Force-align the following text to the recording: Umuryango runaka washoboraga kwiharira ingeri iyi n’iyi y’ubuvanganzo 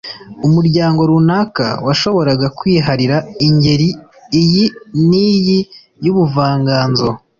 Umuryango 0.47 1.01
runaka 1.09 1.65
washoboraga 1.85 2.47
kwiharira 2.57 3.17
ingeri 3.47 3.89
iyi 4.41 4.65
n’iyi 5.09 5.59
y’ubuvanganzo 6.05 7.07